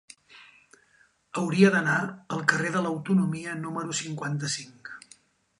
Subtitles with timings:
[1.41, 1.99] Hauria d'anar
[2.37, 4.95] al carrer de l'Autonomia número cinquanta-cinc.